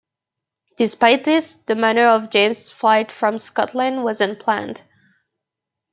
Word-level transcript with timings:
Despite 0.77 1.25
this, 1.25 1.57
the 1.67 1.75
manner 1.75 2.07
of 2.07 2.31
James's 2.31 2.71
flight 2.71 3.11
from 3.11 3.37
Scotland 3.37 4.03
was 4.03 4.19
unplanned. 4.19 4.81